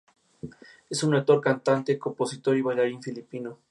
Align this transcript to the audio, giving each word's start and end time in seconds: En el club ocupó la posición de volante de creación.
En 0.41 0.47
el 1.13 1.25
club 1.25 1.43
ocupó 1.45 1.45
la 2.09 2.15
posición 2.15 2.55
de 2.55 2.63
volante 2.63 3.11
de 3.11 3.23
creación. 3.23 3.57